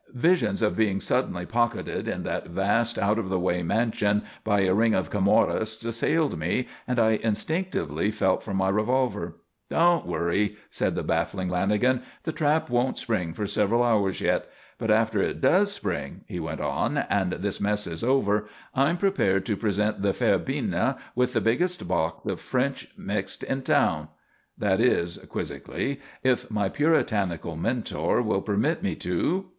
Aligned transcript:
Visions 0.15 0.63
of 0.63 0.75
being 0.75 0.99
suddenly 0.99 1.45
pocketed 1.45 2.07
in 2.07 2.23
that 2.23 2.47
vast, 2.47 2.97
out 2.97 3.19
of 3.19 3.29
the 3.29 3.37
way 3.39 3.61
mansion 3.61 4.23
by 4.43 4.61
a 4.61 4.73
ring 4.73 4.95
of 4.95 5.11
Camorrists, 5.11 5.85
assailed 5.85 6.39
me, 6.39 6.65
and 6.87 6.97
I 6.97 7.19
instinctively 7.21 8.09
felt 8.09 8.41
for 8.41 8.51
my 8.55 8.69
revolver. 8.69 9.35
"Don't 9.69 10.07
worry," 10.07 10.57
said 10.71 10.95
the 10.95 11.03
baffling 11.03 11.49
Lanagan. 11.49 12.01
"The 12.23 12.31
trap 12.31 12.67
won't 12.67 12.97
spring 12.97 13.35
for 13.35 13.45
several 13.45 13.83
hours 13.83 14.21
yet. 14.21 14.49
But 14.79 14.89
after 14.89 15.21
it 15.21 15.39
does 15.39 15.71
spring," 15.71 16.21
he 16.25 16.39
went 16.39 16.61
on, 16.61 16.97
"and 16.97 17.33
this 17.33 17.61
mess 17.61 17.85
is 17.85 18.03
over, 18.03 18.47
I'm 18.73 18.97
prepared 18.97 19.45
to 19.45 19.55
present 19.55 20.01
the 20.01 20.13
fair 20.13 20.39
Bina 20.39 20.97
with 21.13 21.33
the 21.33 21.41
biggest 21.41 21.87
box 21.87 22.25
of 22.25 22.39
French 22.39 22.87
mixed 22.97 23.43
in 23.43 23.61
town. 23.61 24.07
That 24.57 24.79
is," 24.81 25.19
quizzically, 25.29 25.99
"if 26.23 26.49
my 26.49 26.69
puritanical 26.69 27.55
Mentor 27.55 28.23
will 28.23 28.41
permit 28.41 28.81
me 28.81 28.95
to? 28.95 29.45